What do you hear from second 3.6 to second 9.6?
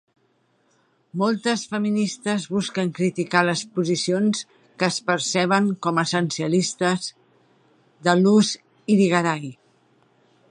posicions que es perceben com essencialistes de Luce Irigaray.